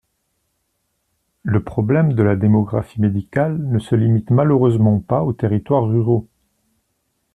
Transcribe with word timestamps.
Le 1.43 1.63
problème 1.63 2.13
de 2.13 2.23
la 2.23 2.35
démographie 2.35 2.99
médicale 2.99 3.59
ne 3.61 3.77
se 3.77 3.93
limite 3.93 4.31
malheureusement 4.31 4.99
pas 4.99 5.21
aux 5.21 5.31
territoires 5.33 5.85
ruraux. 5.87 6.27